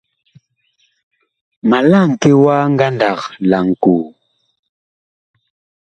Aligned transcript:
Ma 1.69 1.79
laŋke 1.91 2.29
wa 2.43 2.55
ngandag 2.73 3.19
laŋkoo. 3.49 4.05